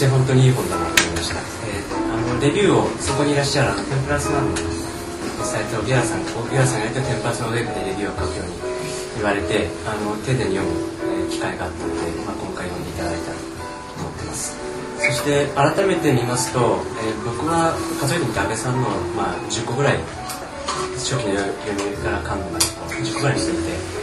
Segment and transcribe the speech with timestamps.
[0.00, 4.56] して本当にいい本だなと思いました、えー、あのレビューをそこにいらっしゃるテンプラスワンの
[5.44, 8.56] サイトをビアさんビアさんがやってテンプラスのウェブでレビューを書くように
[9.20, 13.44] 言われてあの丁寧に読む、機会があったので、まあ、今回読んでいただいたと
[14.00, 14.56] 思ってます。
[14.96, 20.00] そして改めて見ますと、えー、僕は数えてみて安倍さんの、まあ、10個ぐらい
[20.96, 22.64] 初期の読みから感度まで
[23.04, 24.00] 10個ぐらいにしていて。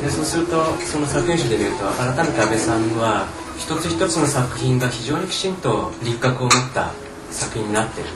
[0.00, 3.26] でそうするとその作品集で見ると改めて安倍さんは
[3.58, 6.92] 一つ一つの作品が非常にきちんと輪郭を持った
[7.30, 8.10] 作品になっている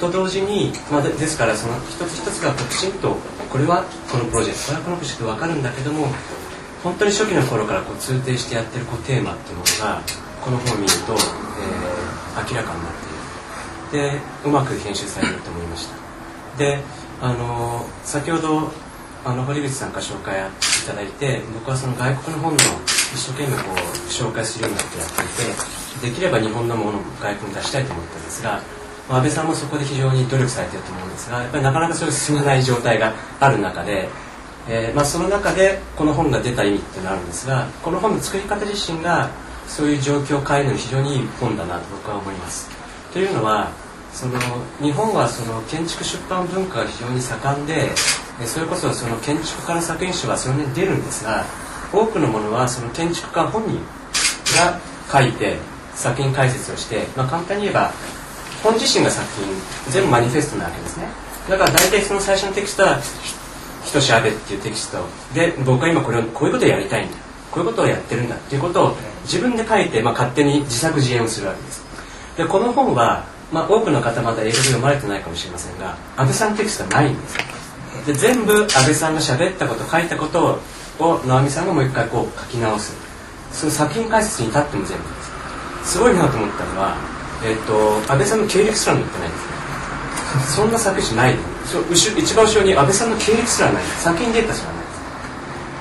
[0.00, 3.16] と同時に、まあ、ですからその一つ一つがきちんと
[3.50, 6.06] これはこのプロジェクトこれはこのプロジェクト分かるんだけども
[6.82, 10.02] 本当に初期の頃からこう通底してやってるこうテーマっていうものが
[10.40, 12.92] この本を見ると、えー、明らかになっ
[13.90, 14.14] ている。
[14.14, 15.96] でうまく編集されると思いました。
[16.58, 16.80] で
[17.20, 18.70] あの先ほど
[19.24, 22.58] あの堀口さんから紹介いただいて僕はその外国の本の
[23.14, 28.60] 一生懸命こう紹介するようになってやっていてできれば日本のものを外国に出したいと思ったんですが
[29.08, 34.08] 安倍さんもそこで非常に努力されてると思うんですがやっぱりなかなかそれが進まない状態がある中で、
[34.68, 39.30] えー、まあ、その中でこの本が出た意味っていうのがあるんですがこの本の作り方自身が
[39.66, 42.70] そういう状況を変えるのに非常にいい本だなと僕は思います。
[43.12, 43.70] というのは
[44.18, 44.34] その
[44.82, 47.88] 日本はその建築出版文化が非常に盛んで
[48.46, 51.44] それこそその建築家の作品集はそれに出るんですが
[51.92, 53.78] 多くのものはその建築家本人
[54.58, 55.58] が書いて
[55.94, 57.92] 作品解説をして、まあ、簡単に言えば
[58.64, 61.06] 本自身が作品全部マニフェストなわけですね。
[61.48, 62.98] だから大体その最初のテキストは
[63.86, 64.98] 「ひとしあべ」っていうテキスト。
[65.32, 67.16] で僕は今これをこういうことをやりたいんだ。
[67.52, 71.82] こういうことをやってるんだっていうことを自分で書いて、まあ、勝手に自作自演をするわけです。
[72.36, 77.38] でこの本はまあ、多くの方まだ英語で読まれてないかもしれませんが安倍さんテキストはないんです
[78.06, 80.58] で全部安倍さんが喋ったこと書いたこと
[80.98, 82.94] を直美さんがもう一回こう書き直す。
[83.52, 85.10] その作品解説に至っても全部で
[85.84, 85.92] す。
[85.92, 86.96] すごいなと思ったのは、
[87.44, 89.38] えーと、安倍さんの経歴すら載ってないんで
[90.44, 91.36] すそんな作品ない
[92.18, 93.82] 一番後ろに安倍さんの経歴すらない。
[94.00, 94.90] 作品データしかないで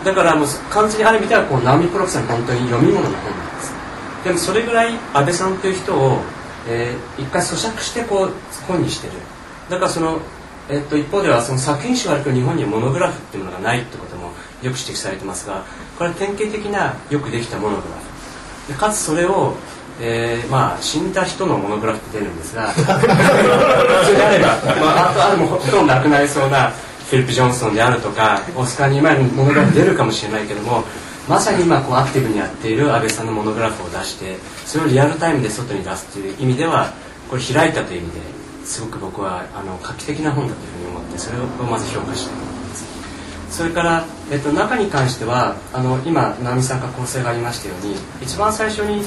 [0.03, 0.05] す。
[0.05, 3.73] だからもう完全にある意味ではこう直美プロフさん本当に読み物の本なんです。
[4.23, 6.21] でもそれぐらい安倍さんという人を
[6.69, 8.33] えー、一回咀嚼してこう
[8.67, 9.13] 本にしてる。
[9.69, 10.19] だからその、
[10.69, 15.63] えー、っと一方ではその作品集があるけど日本にはモノグラフっていうものがないってこともよく指摘されてますが
[15.97, 18.71] これは典型的なよくできたモノグラフ。
[18.71, 19.55] でかつそれを
[19.99, 22.87] えー、まあ死んだ人のモノグラフって出るんですが普通
[24.15, 24.47] であれば、
[24.79, 30.83] まあ、あとあるもほとんどなくなりそうなフィリップ・ジョンソンであるとかオスカー・ニーマイのモノグラフ出るかもしれないけども
[31.27, 36.93] まさに今こうアクティブにやっている安倍さんのモノグラフを出してそれをリアルタイムで外に出すという意味では
[37.29, 38.21] これ開いたという意味で
[38.65, 42.85] すごく僕はあの画期的な本だというふうに思ってそれをまず評価したいと思います。
[43.49, 49.03] それから、えっと、中に関してはあの今直美さんから構成がありましたように一番最初に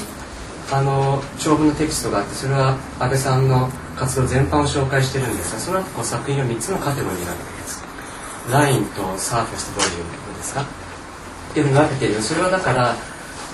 [0.73, 7.85] あの長文のテキストがあってそれは安倍さんの活動全般を紹介してるんですがその後こう作品を3つのカテゴリーになっています。
[8.51, 10.80] ラインとサーフェスとボリュームですか？
[11.51, 12.23] っていうふうに分けている。
[12.23, 12.95] それはだから、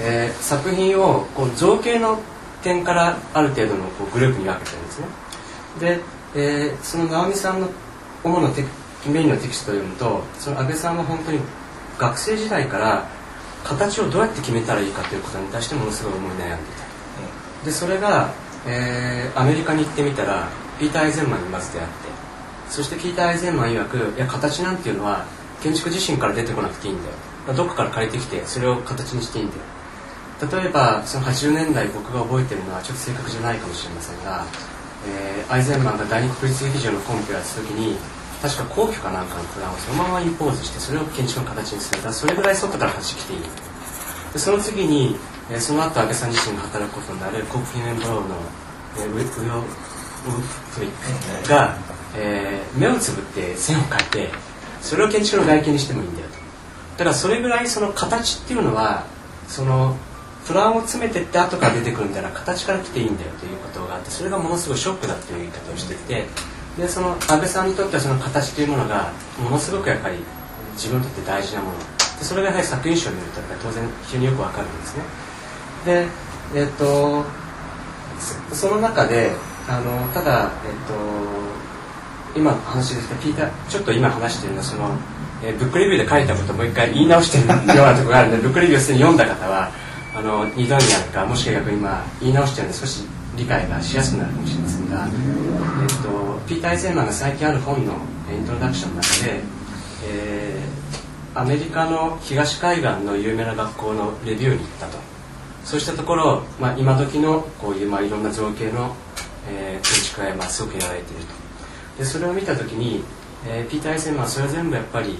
[0.01, 2.19] えー、作品をこう造形の
[2.63, 5.07] 点からある程度のこうグループに分けてるんですね。
[5.81, 6.01] で、
[6.35, 7.69] えー、その直美さんの
[8.25, 8.65] 主なテ
[9.09, 11.39] メインのテキストを読むとその安倍さんは本当に
[11.99, 13.09] 学生時代から
[13.63, 16.57] 形をどうやって決めたらいいかということに対してものすごい思い悩んでいた。
[17.65, 18.31] でそれが、
[18.67, 20.49] えー、アメリカに行ってみたら
[20.79, 21.93] ピーター・アイゼンマンにまず出会って
[22.69, 25.25] そしてピーター・アイゼンマン曰くいや形なんていうのは
[25.63, 27.15] 建築自身から出てこなくていいんだよ。
[27.55, 29.63] どっかから借りてきてそれを形にしていいんだよ
[30.37, 34.45] 例えばその80年代僕が覚えてるのはちょっと正確じゃないかもしれませんが、
[35.09, 37.97] えー、アイゼンマンが第二国立劇場のコンペをやった時に
[38.43, 42.03] 確か皇居かなんかのプランをそのままインポーズしてそれを建築の形にする。
[42.03, 43.41] だそれぐらい外からはじきていい
[44.33, 45.17] でその次に、
[45.51, 48.37] えー、その後安倍さん自身が働くことになるコップフィメンブローの、
[48.99, 49.63] えー、ウィウヨウ
[50.75, 51.79] フリックが、
[52.17, 54.29] えー、目をつぶって線を描いて
[54.83, 56.26] それを建築の外見にしてもいいんだよ。
[56.97, 59.05] だからそれぐらいその形っていうのは
[59.49, 59.97] その
[60.47, 66.27] プランを詰めてって後から出てくるんだら形から来ていいんだよということがあってそれがものすごいショックだという言い方をしていて
[66.79, 69.13] でその安倍さんにとってはその形というものが
[69.43, 70.19] ものすごくやっぱり
[70.75, 75.03] 自分にとって大事なものでそれがやはり作品賞を見ると当然非常によくわかるんですね。
[75.85, 76.07] で
[76.55, 77.25] えっ、と
[78.53, 79.33] その中で
[79.69, 80.73] あのただ、えっ、
[82.33, 84.91] と今話ですけどピーターちょっと今話してるのはその
[85.43, 89.71] えー、ブックレビューで書いたことをもう一回言い直してるようなところがあるのでブックレビューをすでに読んだ方は
[90.15, 90.81] あの2度にやる
[91.13, 93.05] かもしくは逆に今言い直してるので少し
[93.37, 95.09] 理解がしやすくなるかもしれませんが、
[95.83, 97.93] えっと、ピーター・イゼンマンが最近ある本の
[98.33, 99.41] イントロダクションの中で、
[100.09, 104.99] えー、アメリカの東海岸の有名な学校のレビューに行ったと。
[105.65, 108.95] そうしたところ、まあ、今時のこういう、まあ、いろんな造形の、
[109.49, 111.35] え、建築が、まあ、すごくやられていると。
[111.99, 113.03] でそれを見た時に、
[113.49, 115.17] えー、ピーター・エイゼンマンはそれは全部やっぱり、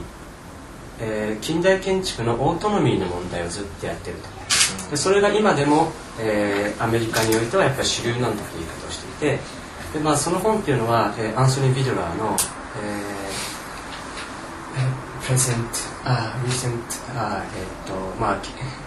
[1.01, 4.37] えー、近代建築のオートノミーの問題をずっとやってると。
[4.91, 9.39] でそれが今でも、えー、アメリカにおいてはやっぱり主流なんだという言い方をしていて
[9.95, 15.63] で、まあ、その本っていうのは、えー、アンソニー・ビドラーの、えー、プレゼント
[16.05, 16.79] あリーセント
[17.15, 18.39] あえっ、とまあ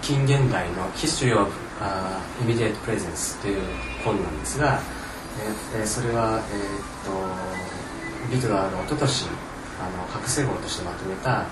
[0.01, 1.51] 近現代の History of、
[1.81, 3.61] uh, Immediate Presence という
[4.03, 4.79] 本なんですが、
[5.75, 6.59] えー、それは、えー、
[7.05, 7.78] と
[8.31, 9.25] ビドラーが一昨年
[9.79, 11.45] あの博士号としてまとめた、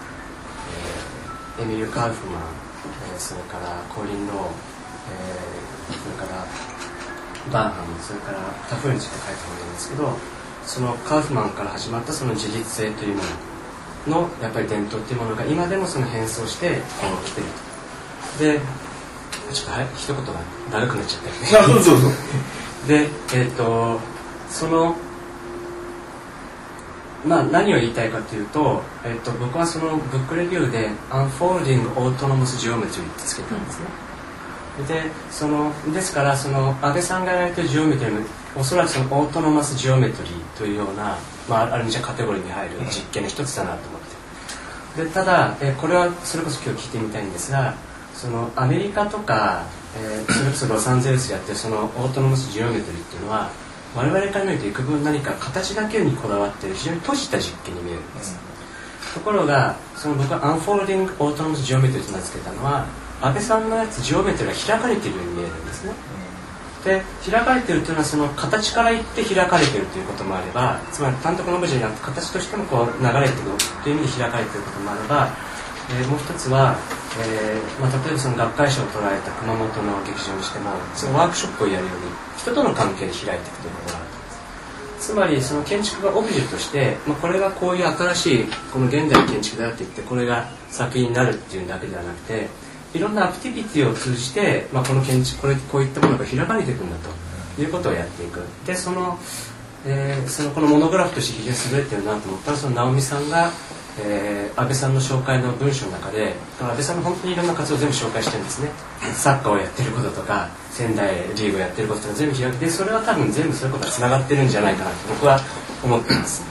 [1.59, 2.67] えー、エミリュ・カーフマン
[3.11, 6.45] えー、それからコーリン・ロー、えー、それから
[7.51, 10.13] バーハムそれからタフについて書いた本なんですけど
[10.65, 13.23] そのカーフマンから始まったその自立性というも
[14.07, 17.47] ののやっぱり伝統っていうものが今でもその変装してこう来てる
[18.37, 18.43] と。
[18.43, 18.59] で
[19.53, 20.33] ちょっとはい一言が
[20.71, 21.67] だるくなっちゃったよ
[22.09, 22.15] ね。
[22.87, 23.99] でえっ、ー、と
[24.49, 24.95] その
[27.27, 33.85] まあ、何を言いたいかというと、えっと、僕はそのブックレビューで「Unfolding Autonomous Geometry」ってつけたんですね。
[34.87, 38.25] でそのですからその安倍さんがやられてるジオメトリー
[38.55, 41.17] おそらくその autonomous geometry というような、
[41.49, 44.01] まあ、ある意味じゃカテゴリーに入る実験の一つだなと思っ
[44.95, 45.03] て。
[45.05, 47.73] でただえこれはそれこそ今日聞いてみたいんですが
[48.15, 49.63] そのアメリカとか、
[49.95, 53.51] えー、それこそロサンゼルスでやってるその autonomous geometry っていうのは
[53.97, 58.37] 我々から見ると幾分何か形だけにこだわってる非常に閉じた実験に見えるんです、
[59.15, 62.85] ところがその僕は unfolding autonomous geometry と名付けたのは
[63.21, 65.93] 阿部さんのやつジオメトリーが開かれているように見えるんですね、
[66.85, 75.29] で開かれているというのはその形から言って開かれているということもあればつまり単独のオブジェになって形としてもこう流れてくるという意味で開かれていることもあれば、
[75.89, 76.75] えー、もう一つは、
[77.19, 84.07] えーまあ、例えばその学会賞を捉えた熊本の劇場にしてもそのワークショップをやるように人との関係で開いていくということがある
[84.99, 92.47] つまりその建築がオブジェとして、まあ、これがこういう新しいこの現代の建築だって言ってこれが作品になるっていうだけではなくて
[92.93, 96.97] いろんなアクティビティを通じて、まあ、この建築これこういったものが開かれていくんだ
[97.55, 98.41] ということをやっていく。
[98.65, 99.19] でその,、
[99.85, 103.51] えー、そのこのモノグラフとして非常に優れてるなと思ったらその直美さんが
[103.99, 108.71] えー、安倍さんの紹介の文章の中で安倍さんの本当にいろんな活動を全部紹介してるんですね。
[109.13, 115.39] サッカーをやってることとか仙台リーグをやってることとか全部開けてそれは多分全部そういうことがつながってるんじゃないかなと僕は
[115.83, 116.43] 思ってます。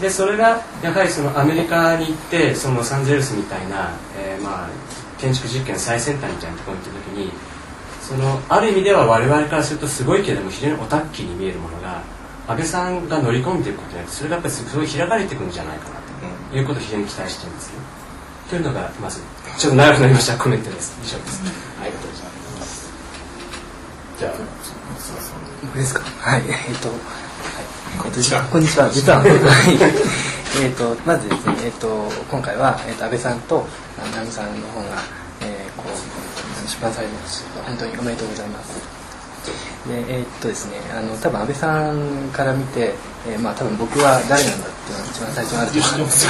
[0.00, 4.68] でそれがやはりそのアメリカに行ってそのロサンゼルスみたいな、えー、まあ
[5.18, 7.32] 建築実験最先端みたいなところに行った時に
[8.00, 12.02] そのある意味では我々からするとすごいけれども非常にオタッキーに見えるものが
[12.48, 16.01] 安倍さんが乗り込んでいくことによってそれがやっぱりすごい開かれていくんじゃないかな
[16.52, 18.02] いうことを非常に期待してるんですね。
[18.50, 19.20] というのがまず
[19.58, 20.92] ちょっと長くなりましたコメントです。
[21.02, 21.42] 以上です。
[21.80, 22.26] ありがとうござい
[22.60, 22.92] ます。
[24.18, 24.32] じゃあ、
[25.62, 26.00] 僕ですか。
[26.02, 26.98] はい、えっと、はい、
[27.98, 28.42] こんにちは。
[28.44, 28.90] こんにちは。
[28.90, 29.30] 実は、 はい、
[30.60, 33.66] えっとまずですね、えっと今回はえっと安倍さんと
[34.12, 34.96] 直美さんの本が、
[35.40, 39.02] えー、こう出版されました本当におめでとうございます。
[39.88, 42.94] でえー、っとですねあの多分安倍さんから見て、
[43.26, 46.26] えー、まあ多分僕は誰なんだって一番最初にあると思います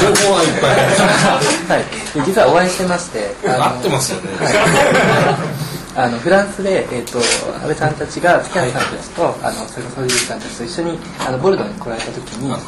[0.00, 1.84] 情報はいっぱいはい
[2.26, 4.30] 実はお会いしてまして合ってますよね、
[5.96, 12.60] あのフランスで、えーと、安倍さんたちが月原さんたちと、はい、あの坂本龍さんたちと一緒にあのボルドーに来られた時に、はい、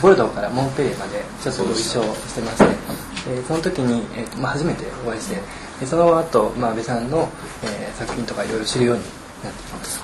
[0.00, 2.64] ボルドーからモンペリエまでちょっとご一緒してまして、
[3.30, 7.28] えー、その時に、えーとまあ、初めてお会いしてその後、まあ、安倍さんの、
[7.64, 9.02] えー、作品とかいろいろ知るように
[9.42, 10.00] なってきます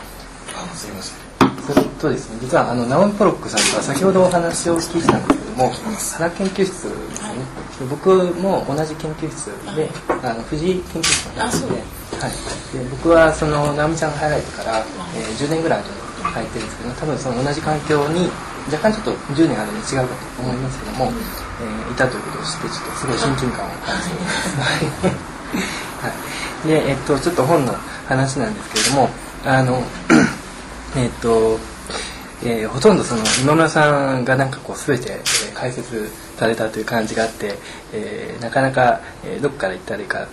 [0.57, 1.28] あすいません
[1.69, 5.73] それとですね実はあのナオミ・ポロックさんとは先ほどお話を聞いたんですけども
[6.17, 7.69] 原研究室ですね。
[7.91, 8.09] 僕
[8.41, 9.89] も同じ研究室で
[10.23, 14.83] あの藤井研究室の中で,、はい、で僕はその直美ちゃんが入られてから、
[15.15, 18.31] えー、10年ぐらい後に入ってるんですけど多分その同じ環境に
[18.67, 24.19] 若干ちょっと10年あるのに違うかと思いますけども、えー、いたということを知ってちょっとすごい親近感を感じてい。
[24.19, 24.57] ます。
[25.99, 26.13] は
[26.65, 27.75] い、で、えっと、ちょっと本の
[28.07, 29.11] 話なんですけれども
[29.45, 29.83] あの
[30.97, 31.59] えっと、
[32.43, 37.55] えー、ほとんどその今村さんがなんかこう全て、え、解説されたという感じがあって、
[37.93, 40.27] えー、なかなか、え、どこから行ったらいいか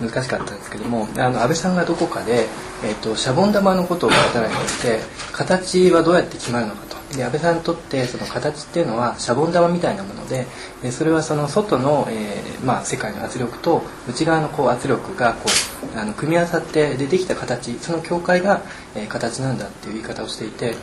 [0.00, 2.46] 難しかったんですけどもあの安倍さんがどこかで、
[2.84, 5.00] えーと、シャボン玉のことを語られていて
[5.32, 6.87] 形はどうやって決まるのか。
[7.16, 10.46] で安倍さんにとってその形っていうのはシャボン玉みたいなもので
[10.82, 15.48] でそれはその外の、えーまあ、世界の圧力と内側のこう圧力がこ
[15.96, 18.60] うあの組み合わさって出てきた形その境界が、
[18.94, 20.76] えー、形なんだっていう言い方をしていてで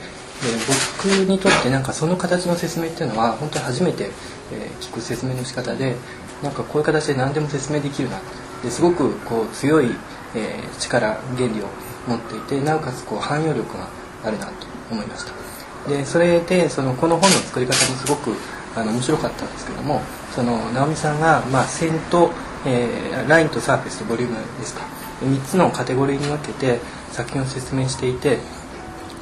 [0.97, 4.09] 僕にとってなんかその形の説明っていうのは本当に初めて、
[4.51, 5.95] えー、聞く説明の仕方で
[6.41, 8.19] なんかこういう形で何でも説明できるな
[8.63, 9.91] ですごくこう強い、
[10.35, 11.67] え、力原理を
[12.07, 13.87] 持っていてなおかつこう汎用力が
[14.23, 14.53] あるなと
[14.91, 15.44] 思いました。
[15.87, 18.35] でそれでそのこの本の作り方もすごく
[18.75, 20.01] あの面白かったんですけども
[20.33, 22.31] その直美さんが、まあ、線と、
[22.65, 24.81] えー、ラインとサーフェスとボリュームですか。
[25.23, 26.79] 3つのカテゴリーに分けて
[27.11, 28.39] 作品を説明していて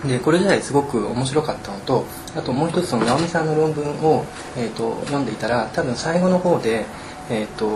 [0.05, 2.05] でこれ自体すごく面白かったのと
[2.35, 4.25] あともう一つその直美さんの論文を、
[4.57, 6.85] えーと、読んでいたら多分最後の方で
[7.29, 7.69] えっ、ー、と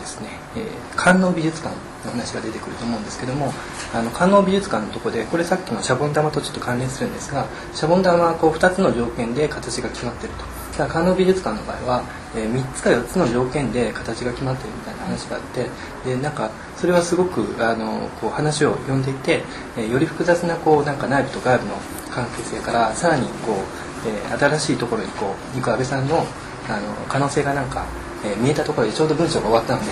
[0.00, 3.52] ですね、えー、観音美術館の話が出てくると思うんですけども
[3.94, 10.60] あの観音美術館のとこでこれさっきのシャボン玉とちょっと関連するんですがシャボン玉はこう2つの条件で形が決まってると。
[10.70, 12.04] だから観音美術館の場合は、
[12.34, 15.68] えー、3つか4つの条件で形が決まってるみたいな話があって
[16.04, 19.42] でなんかそれはすごくあのこう話を読んでいて、
[19.76, 21.74] えー、より複雑なこうなんか内部と外部の
[22.10, 26.24] 関係性からさらにこう、えー、新しいところにこう行く安倍さんの
[26.68, 27.84] あの可能性がなんか、
[28.24, 29.90] えー、見えたところでちょうど文章が終わったので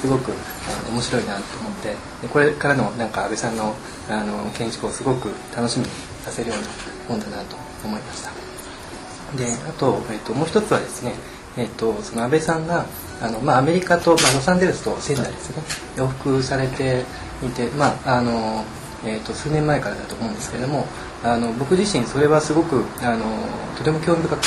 [0.00, 1.88] すごくあの面白いなと思って
[2.22, 3.74] でこれからのなんか安倍さんの
[4.08, 5.90] あの建築をすごく楽しみに
[6.24, 6.68] させるような
[7.08, 8.30] 本だなと思いました。
[9.36, 11.12] であと,、えーと、もう一つはですね、
[11.58, 12.86] えーと、その安倍さんが
[13.20, 15.62] あの、まあ、アメリカと、まあ、ロサンゼルスと仙台ですね
[15.98, 17.04] 洋服されて
[17.44, 18.64] いて、まああの
[19.04, 20.86] えーと、と数年前からだと思うんですけれども
[21.22, 23.24] あの僕自身それはすごくあの
[23.76, 24.40] とても興味深く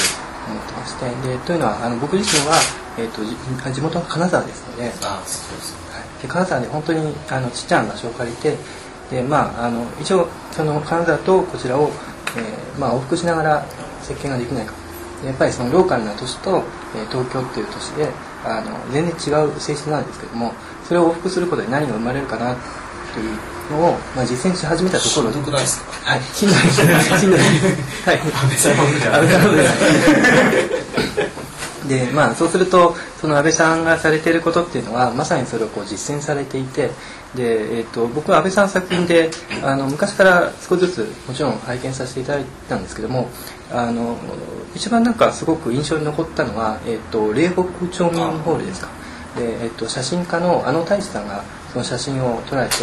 [0.50, 2.56] 思ってましてでというのはあの僕自身は
[2.98, 3.22] えーと、
[3.72, 8.58] 地元の金沢ですのであそうです、はい、で金沢で本当にあのちっちゃな場所を借りて
[9.10, 11.90] で、まあ、あの一応その金沢とこちらを、
[12.38, 13.66] えーまあ、往復しながら
[14.02, 14.74] 設計ができないか
[15.26, 16.64] やっぱりそのローカルな都市と、
[16.96, 18.10] えー、東京っていう都市で
[18.44, 20.52] あの全然違う性質なんですけども
[20.88, 22.56] それを往復することで何が生まれるかな
[23.14, 23.30] という
[23.72, 25.34] のを、まあ、実践し始めたところで。
[25.36, 25.92] しんどくないですか？
[26.12, 26.82] はい、しんどいです。
[27.20, 27.50] しんどいです。
[28.10, 28.20] はい。
[28.20, 28.76] 安倍さん
[31.92, 36.90] でまあそうするとその安倍さんがされていることっていうのはまさにそれをこう実践されていて
[37.36, 39.30] で、えーと、僕は安倍さんの作品で
[39.64, 43.30] あの昔から少しずつもちろん拝見させていただいたんですけども
[43.72, 44.18] あの
[44.74, 48.90] 一番なんかすごく印象に残ったのは、えーと、霊北町民ホールですか。
[49.38, 52.76] で、えーと、写真家のあの太一さんがその写真を捉えて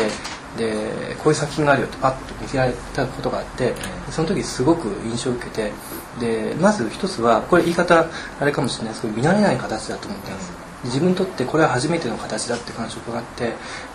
[0.57, 3.75] でこういう作品があるよってパッと見せられたことがあって
[4.11, 5.73] その時すごく印象を受けて
[6.21, 8.07] でまず一つはこれ言い方
[8.41, 10.69] あれかもしれないですけど見慣れない形だと思ってます。
[10.85, 13.53] 自分にとってこれは初めての形だって感触があって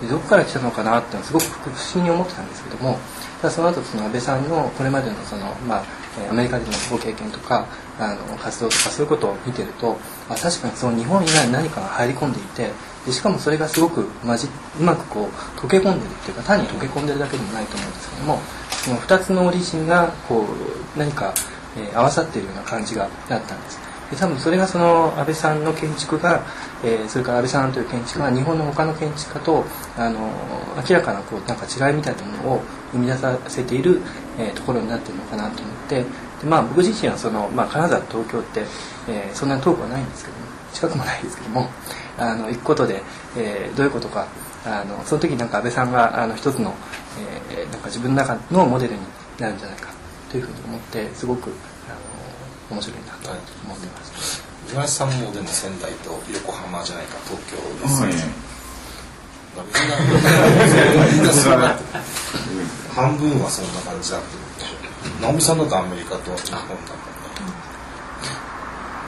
[0.10, 3.00] どこから来たのかなってすごく不思議に思ってたんですけども
[3.42, 5.84] ただその後その安倍さんのこれまでのその、まあ、
[6.30, 7.68] アメリカでのご経験とか
[8.00, 9.98] あの活動とかそういうことを見てると
[10.30, 12.72] あ確かにその日本以外に何かが入り込んでいて
[13.06, 14.48] でしかもそれがすごくまじ
[14.80, 18.40] うまくこう溶け込んでるっていうか単に溶け込んでるだけでもないと思うんですけども
[18.72, 20.46] その2つのオリジンがこ
[20.96, 21.34] う何か
[21.78, 23.10] えー、合わさってるような感じがあっ
[23.42, 23.80] たんです。
[24.12, 26.44] で多分それがその安倍さんの建築が、
[26.84, 29.66] えー、それから安倍さんという建築が日本の他の建築家と
[29.98, 30.30] あの
[30.88, 34.02] 明らかなこうなんか違いみたいなものを生み出させている、
[34.38, 36.06] えー、ところになってるのかなと思ってで、
[36.46, 38.66] まあ、僕自身はその、まあ、金沢東京って、
[39.08, 40.44] えー、そんなに遠くはないんですけども
[40.74, 41.70] 近くもないですけども
[42.18, 43.02] あの行くことで、
[43.38, 44.28] えー、どういうことか
[44.66, 46.74] あのその時になんか安倍さんがあの一つの、
[47.52, 49.00] えー、なんか自分の中のモデルに
[49.40, 49.90] なるんじゃないか
[50.30, 51.50] というふうに思ってすごく
[51.90, 51.94] あ
[52.72, 53.30] の面白いなと
[53.66, 54.44] 思ってます。
[54.66, 58.08] 五十嵐さんもでも仙台と横浜じゃないか東京ですね。
[58.08, 59.68] みん
[62.96, 64.28] 半分はそんな感じだって
[65.22, 66.84] 直美さんだとアメリカと日本だもんね。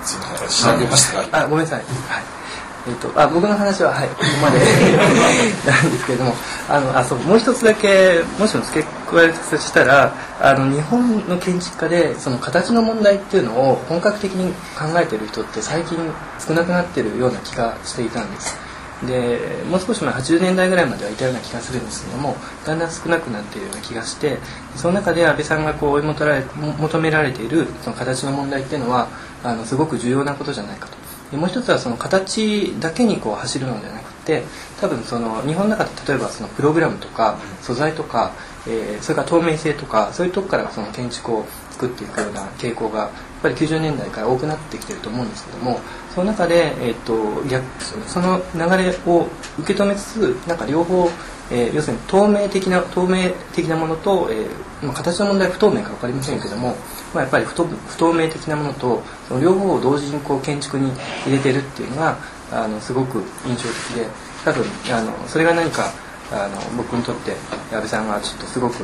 [0.03, 1.79] すいません仕上げましたあごめんなさい。
[1.79, 1.85] は
[2.19, 2.44] い
[2.87, 4.59] えーと、あ僕の話は、はい、ここまで。
[5.65, 6.35] なんですけれども
[6.69, 15.97] あのあそうもう一つだけもしも付け加えるとしたらあの日本の建築家でその形の問題っていうのを本格的に考えてる人って最近
[16.45, 18.65] 少なくなってるような気がしていたんです。
[19.05, 19.39] で
[19.69, 24.37] もう少し前80年代ぐらいまではいたような気がするんですけどもだんだん少なくなっているような気がして
[24.75, 29.09] その中で安倍さんがこう追い求られ求められているその形の問題っていうのは
[29.43, 31.04] あのすごく重要なことじゃないかと。
[31.31, 34.43] でもう一つはその形だけにこう走るのではなくて
[34.79, 38.33] 多分その日本の中で例えばそのプログラムとか素材とか、
[38.67, 45.79] えー、それから透明性とかそういうとこからその建築を作っていくような傾向がやっぱり90年代から多くなってきてると思うんですけども
[46.13, 47.63] その中で、えーと、逆
[48.07, 49.27] その流れを
[49.59, 51.09] 受け止めつつなんか両方
[51.51, 56.75] えー、要するに透明的な透明的なものと、えーまあ、形の問題は不透明か分かりませんけども、
[57.13, 60.91] まあ、やっぱり不透不透明的なものとその両方を同時にこう建築に
[61.25, 62.17] 入れてるっていうのが
[62.51, 64.07] あのすごく印象的で
[64.43, 65.91] 多分あのそれが何か
[66.31, 67.35] あの僕にとって
[67.71, 68.83] 矢部さんがちょっとすごく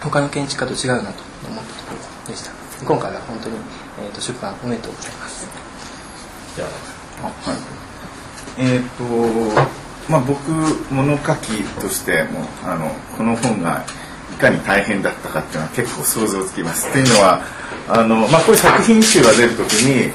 [0.00, 1.96] 他の建築家と違うなと思ったとこ
[2.26, 2.52] ろでした。
[2.84, 3.56] 今回は本当に、
[4.00, 5.48] えーと、出版おめでとうございます。
[6.54, 7.58] じゃあはい。
[8.58, 10.50] えっ、ー、とまあ僕
[10.90, 13.84] 物書きとしてもあのこの本が
[14.32, 16.88] いかに大変だったかっていうのは結構想像つきます。
[16.88, 17.42] っていうのは
[17.88, 20.12] あの、まあ、こういう作品集が出る時に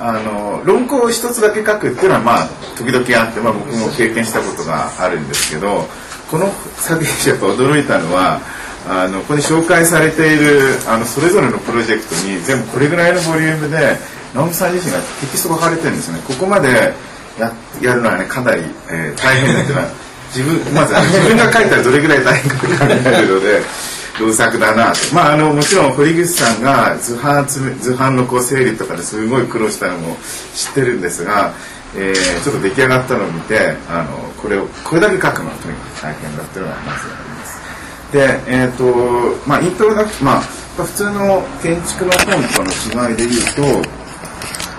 [0.00, 5.86] あの論考を一つだけ書くっていうのはまあ時々あって、まあ、僕も経験したことがあるんですけど
[6.30, 8.40] この作品集やっぱ驚いたのは
[8.88, 13.96] あのここに紹介されているあのそれぞれのプロジェクトに全部これぐらいのボリュームで
[14.34, 16.18] 直美さん自身がテキストが書かれてるんですね。
[16.26, 16.92] ここまで
[17.38, 19.88] ややるのはねかなり、えー、大変だっていうのは
[20.34, 23.62] 自分まず自分が書いたらどれぐらい大変か考えるので。
[24.20, 30.16] 良作だなとまああのもちろん堀口さんが図版図版のこう整理とかですごい苦労したのも
[30.54, 31.52] 知ってるんですが、
[31.96, 42.20] えー、ちょっと出来上がったのを見てあのこれをこれだけ書くのはとにかく大変だっていうのがまずありますでえっ、ー、とまあイントロダクまあ普通の建築の本
[42.54, 43.88] との違いで言うと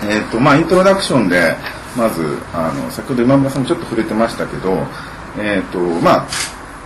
[0.07, 1.55] えっ、ー、とまあイントロダクションで
[1.95, 4.77] まずあの先ほど今村さんもちょっと触れてましたけど
[5.37, 6.27] えっ、とまあ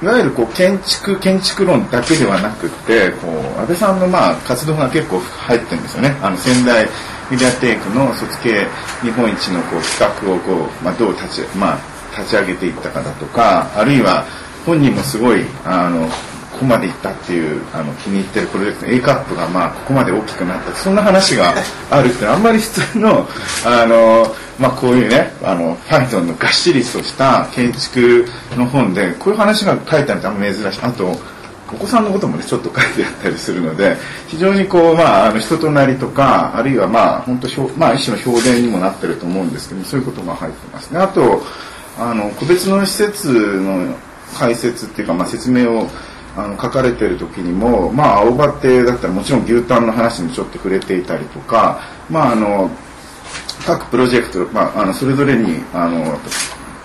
[0.02, 6.18] いわゆるこう建築建築論だけではなくてこう安倍さんのまあ活動が結構入ってるんですよね。
[6.22, 6.88] あの仙台
[7.30, 8.66] メディアテイクの卒系
[9.02, 11.80] 日本一のこう企画をこう、まあ、どう立ち,、まあ、
[12.18, 14.26] 立ち上げていったかだとかあるいは
[14.66, 21.54] 本人もすごいあのここまで行ったっていうあの気に入ってるプロジェクト A カップがまあここまで大きくなったそんな話が
[21.92, 23.28] あるってあんまり普通の
[23.66, 28.26] あのまあ、こういうねあのファイトンのがっしりとした建築
[28.58, 30.80] の本でこういう話が書いてあるってあんま珍しい。
[30.82, 31.16] あと
[31.72, 33.96] お子さんのこともねちょっと書いてあったりするので
[34.28, 41.00] 非常にこう、まあ、あの人となりとかあるいはまあ本当、まあ、一種の表現にもなってると思うんですけどそういうことが入ってますね。
[41.00, 41.44] あと
[41.98, 43.96] あの個別の施設の
[44.34, 45.88] 解説っていうか、まあ、説明を
[46.36, 52.70] あの書かれてる時にもまあ青葉亭だったらもちろん牛タンの話にちょっと触れていたりとかまああの
[53.70, 56.18] 各プロジェクト、まあ、あのそれぞれにあの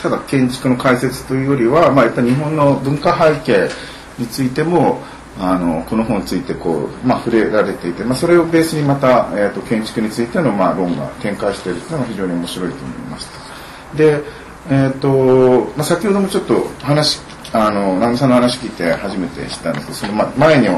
[0.03, 3.71] ただ建築の解説というよりは、まあ、やっぱり日本の文化背景
[4.19, 5.01] についても
[5.39, 13.97] あのこの本についてこう、まあ、触れられていて、まあ、それをベースにまた、えーと、建築についての、まあ、論が展開しているというのが非常に面白いと思いました。
[13.97, 14.23] で、
[14.69, 17.21] えーとまあ、先ほどもちょっと話
[17.55, 20.69] あの南さんの話聞いて初めて知ったんですけどその前に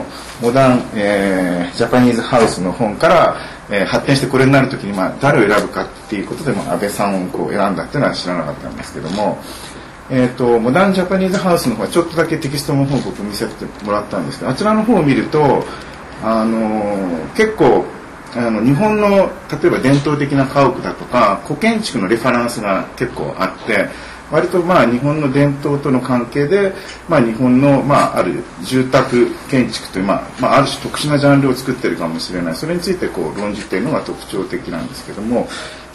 [0.43, 3.37] モダン、えー、ジャパニーズハウスの本から
[3.71, 9.39] えー、発展してこれになる時に、まあ、誰を選ぶかっていうことで、まあ、安倍さんをこう選んだっていうのは知らなかったんですけども、
[10.11, 15.65] えーと、モダンジャパニーズハウスの方はちょっとだけテキストの方を僕見せてもらったんですけどあちらの方を見ると、
[16.23, 17.85] あのー、結構
[18.35, 23.89] あの日本の例えば伝統的な家屋だとか古建築のレファランスが結構あって
[24.31, 26.73] 割とまあ日本の伝統との関係で、
[27.09, 32.55] まあ、日本のまあある住宅建築という、まあまあ、ある種特殊なジャンルを作っているかもしれない。
[32.55, 35.49] それについてこう論じているのが特徴的なんですけども。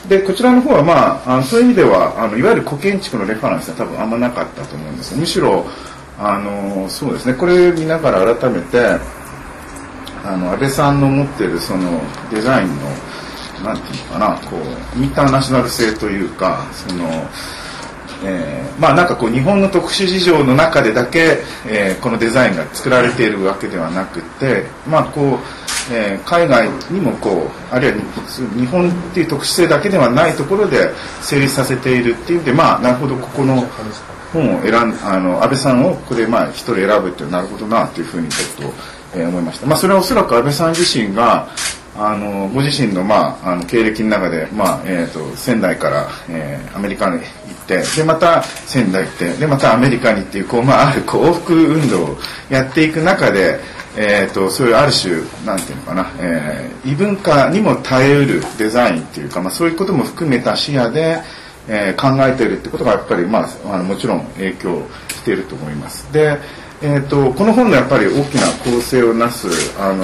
[0.08, 5.16] でこちらの方は、まあ、あのそういう意味ではあのいわゆる古建築のレファランスは多分あんまなかったと思うんです。
[5.16, 5.64] むしろ
[6.18, 7.36] あのそうですね。
[7.36, 8.98] これを見ながら改めて
[10.24, 12.76] あの安倍さんの持っているそのデザインの
[13.64, 14.58] なんていうかなこ
[14.96, 17.06] うインターナショナル性というかその
[18.24, 27.98] えー、まあなんかこう日本の特殊事情の中でだけ、えー、このデザインが作られているわけではなくてまあこう、えー、海外にもこうあるいは
[28.56, 33.68] 日本っていう特殊性だけではないところで成立させているっていう意味でまあなるほどここの
[34.32, 38.74] 本を選んあの安倍さんをここでまあ一人選ぶってなるほどなというふうにちょっと、
[39.16, 39.66] えー、思いました。
[39.66, 41.48] まあそれはおそらく安倍さん自身が
[42.04, 52.18] あのご自身の,、まあ、あの経歴の中で、まあえーと、仙台から、えー、アメリカに行ってでまた仙台行ってでまたアメリカにっていうこう、まあ、あるこう往復運動を
[52.50, 53.60] やっていく中で、
[53.96, 55.14] えーと、そういうある種
[55.46, 61.20] なんていうのかな、えー、異文化にも耐えうるデザインっていうか、まあ、そういうことも含めた視野で、
[61.68, 66.12] えー、考えているってことがやっぱり、まあ、あのもちろん影響していると思います。
[66.12, 66.40] で
[66.84, 69.48] えーと、とこの本のやっぱり大きな構成をなす
[69.80, 70.04] あの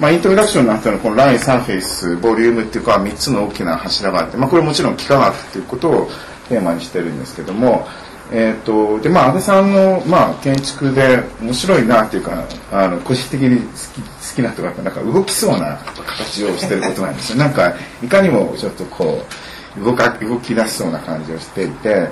[0.00, 6.10] まあ、イントロダクションになったのはこのライン、サーフェイス、ボリュームっていうか3つの大きな柱があって、まあ、これもちろん幾何学っていうことを
[6.48, 7.86] テーマにしてるんですけども、
[8.34, 15.76] えーとでまあ、安倍さんの、まあ、建築で面白いなっていうかあの個人的に好き好きなとかなんか動きそうな
[16.06, 17.36] 形をしてることなんですよ。
[17.38, 19.22] なんかいかにもちょっとこ
[19.78, 22.08] う動か動き出しそうな感じをしていて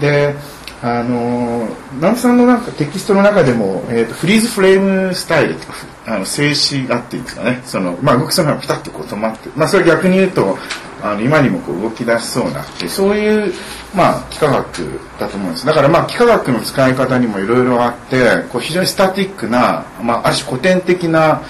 [0.00, 0.34] で
[0.82, 1.68] あの
[2.00, 5.74] 直美さんのなんかテキストの中でも、えーと、フリーズフレームスタイルとか
[6.06, 7.62] あの静止がっていうんですかね。
[7.64, 10.58] その、まあ、動きそうなのがピタッとこう止まって、まあ、それ逆に言うと
[11.00, 13.52] あの今にもこう動き出しそうなってそういう、
[13.94, 15.66] まあ、幾何学だと思うんです。
[15.66, 21.42] だからまあ幾何学の使い方にもいろいろあってこう非常にスタティックな、まあ、ある種古典的な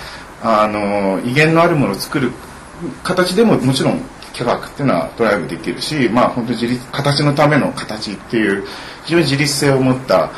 [0.43, 2.33] あの威厳のあるものを作る
[3.03, 4.03] 形でももちろん
[4.35, 8.67] 幾何学っていうのはドライブできるしまあ本当自立形のための形っていう
[9.05, 10.31] 非常に自立性を持った、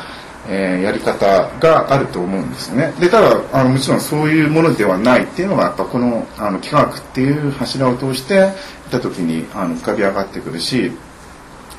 [0.47, 8.51] えー、やり方があると思うんですねでただあのもちろんそういうものではないっていうのがやっぱこのあの幾何学っていう柱を通して
[8.85, 10.91] 見た時にあの浮かび上がってくるし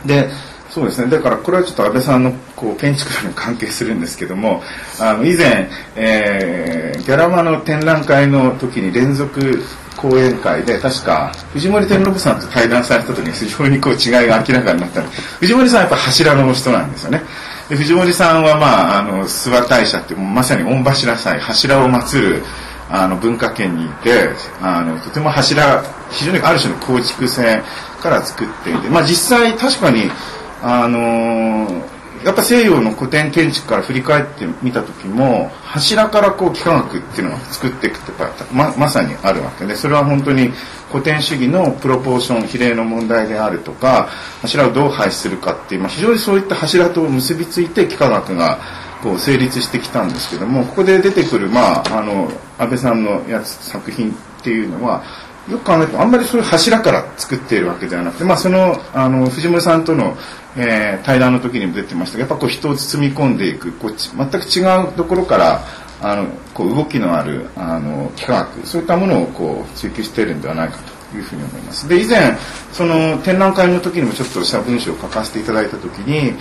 [0.05, 0.29] で
[0.77, 1.11] そうですね。
[1.11, 4.63] だからこれはちょっと安倍さんのこう建築に関係するんですけども、
[5.01, 9.63] あの以前、えー、ギャラマの展覧会の時に連続
[9.97, 15.03] 講演会で確か藤森天信さんと対談された時に非常にこう違いが明らかになった
[15.41, 17.23] 藤森さんはやっぱ柱の人なんですよね。
[17.69, 22.43] で藤森さんはまああの諏訪大社ってまさに御柱祭柱を祀る
[22.89, 24.29] あの文化圏にいて
[24.63, 27.61] あのとても柱非常にある種の構築性
[28.01, 30.11] から作っていてまあ実際確かに
[30.63, 38.13] あのーやっぱ西洋の古典建築から振り返ってみた時も柱からこう幾何学っていうのを作っていくって
[38.53, 39.67] ままさにあるわけ。
[39.67, 40.51] でそれは本当に
[40.91, 44.09] 古典主義のプロポーション比例の問題であるとか
[44.43, 48.59] 柱をどう配置するかっていう、まあ、非常にそういった柱と結びついて幾何学が
[49.03, 55.05] こう成立してきたんですけどもここで出てくる、まあ、あの安倍さんのやつ作品っていうのは
[55.49, 60.17] よく考えるとあんまりそういう柱から作っているわけではなくて、まあ、そのあの藤森さんとの
[60.59, 65.61] えー、対談の時にも出てましたがやっぱこう人を包み込んでいくこう全く違うところから
[66.01, 70.79] あのこう動きのあるあの幾何学そういったものをこう追求しているんではないか
[71.11, 71.89] というふうに思います。
[71.89, 72.37] で以前
[72.73, 76.35] その展覧会の時にもちょっとした文章を書かせていただいた時に、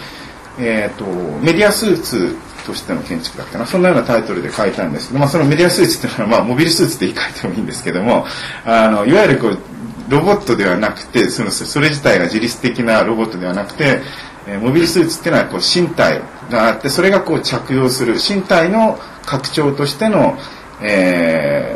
[0.59, 1.05] えーと、
[1.41, 3.65] メディアスーツとしての建築だったな。
[3.65, 8.25] そんなようなタイトルで書いたんですけど、まあ、そのメディアスーツっていうのは、まあ、モビルスーツって言い換えてもいいんですけども
[8.65, 9.57] あのいわゆるこう
[10.09, 14.01] ロボットではなくてそのそれ自体が自律的なロボットではなくて、
[14.47, 20.37] え、モビルスーツっていうのはこう身体があってそれがこう着用する身体の拡張としての、
[20.81, 21.75] え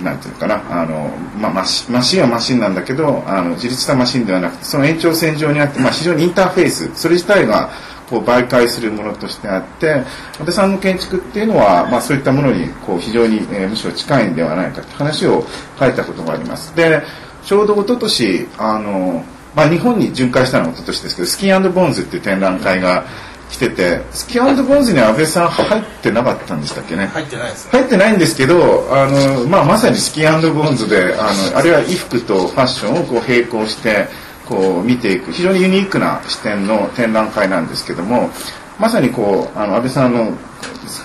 [0.00, 7.70] ー、なんていうのかなあの、まあ、マシマシンはマシンなんだけどあの自立したマシンではなくてその延長線上にあって、まあ、非常にインターフェースそれ自体が
[8.10, 9.92] こう媒介するものとしてあって
[10.38, 15.44] 安倍さんの建築っていうのは、まあ、そういったものにこう非常に、えー、むしろ近いんではないかという話を
[15.78, 16.74] 書いたことがあります。
[16.76, 17.02] で
[17.44, 23.04] ちょうど一昨年あの、まあ、日本に巡回したのは一昨年ですけどスキーボーンズっていう展覧会が
[23.50, 27.06] 来ててスキーボーンズに安倍さん入ってなかったんでしたっけね？
[27.06, 34.08] 入ってないです、入ってないんですけどあの、まあ、まさにスキーボーンズであのあるいは衣服とファッションをこう並行して
[34.46, 38.30] こう見ていく非常にユニークな視点の展覧会なんですけども
[38.78, 40.32] まさにこうあの安倍さんの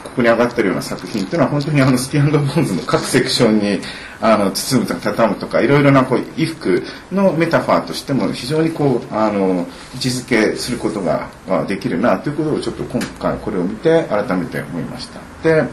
[0.04, 3.80] ここに上がってるような作品っていうのは本当にあのスキーボーンズの各セクションに
[4.21, 11.30] あの包むとか畳むとかいろいろなこう衣服のメタファーとしても非常にこうあの位置づけすることが
[11.67, 15.19] できるなということをちょっと今回これを見て改めて思いました。
[15.43, 15.63] で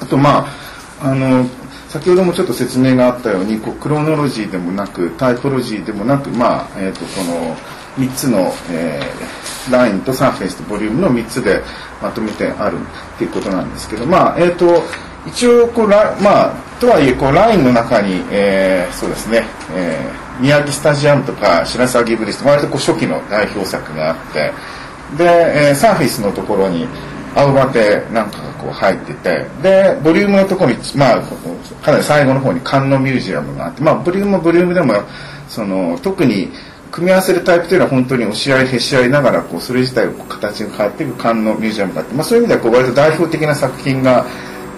[0.00, 0.46] あとま
[1.00, 1.46] ああの
[1.90, 7.56] 先ほどもちょっと説明があったようにこうクロノロジーでもなくタイポロジーでもなくまあえ、ー、とこの
[7.98, 11.60] 3つの、えー、ラインとサーフェイスとボリュームの3つで
[12.00, 14.84] まとめてあるっていうことなんですけどまあえ、ー、と
[15.26, 19.42] 一応こうまあとはいえこうラインの中に、えー、そうですね、
[19.74, 24.52] えー、宮城スタジアムとか白鷺ブリッジと割とこう初期の代表作があって
[25.18, 25.24] で、
[25.70, 26.86] えー、サーフェイスのところに
[27.34, 31.22] 青葉亭なんかがこう入っててでボリュームのところにまあ
[31.82, 34.94] かなり最後の方に観音ミュージアムがあってまあボリュームもボリュームでも
[35.48, 36.50] その特に
[36.90, 44.26] 組み合わせるタイプというのは本当に押し合いへし合いながらこうそれ自体を形が変わっていく観音ミュージアムがあって、まあ、そういう意味ではこう割と代表的な作品が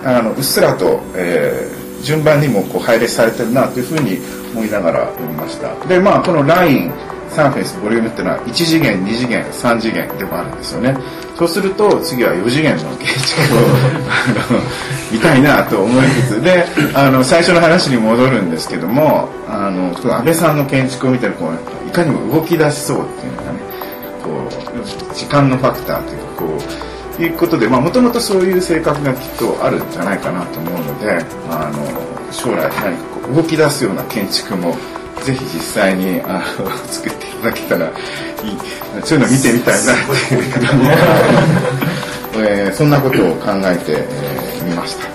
[0.04, 4.18] あのうっすらと、えー、順番にもこう配列されてるなというふうに
[4.52, 5.74] 思いながら読みました。
[5.86, 6.92] でまあこのライン
[7.35, 10.97] サーフェイスボリュームっていうのは1次元2次元3次元でもあるんですよね。
[11.37, 13.59] そうすると次は4次元の建築を
[15.11, 16.64] 見たいなと思いつつで
[16.95, 23.59] あの最初の話に戻るんですけどもあの安倍さんの建築を見てるこういかにも動き出しそうっていうのがね
[24.23, 24.31] こ
[25.12, 26.59] う時間のファクターというかこ
[27.18, 34.77] ういうことでまあもともとそういう性格がきっとあるんじゃないかなと思うのであの将来何かこう動き出すような建築も
[35.25, 37.92] ぜひ実際にあの作っていただけたらいい。
[39.05, 39.96] そういうの見てみたいなっ
[40.29, 40.42] ていう。
[42.44, 43.92] えー、そんなことを考えて
[44.62, 45.07] み、えー、ました。